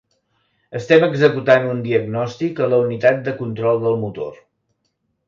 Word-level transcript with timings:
Estem 0.77 1.03
executant 1.07 1.67
un 1.73 1.83
diagnòstic 1.87 2.61
a 2.67 2.71
la 2.71 2.79
unitat 2.87 3.21
de 3.29 3.35
control 3.43 3.83
del 3.85 4.01
motor. 4.07 4.41